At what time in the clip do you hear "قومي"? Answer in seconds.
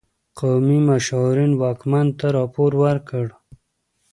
0.39-0.79